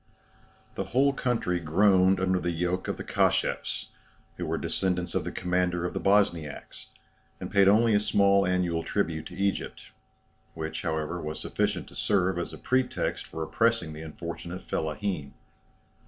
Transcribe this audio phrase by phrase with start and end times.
[0.73, 3.89] The whole country groaned under the yoke of the Kashefs,
[4.37, 6.87] who were descendants of the commander of the Bosniacs,
[7.39, 9.91] and paid only a small annual tribute to Egypt,
[10.55, 15.33] which, however, was sufficient to serve as a pretext for oppressing the unfortunate fellaheen.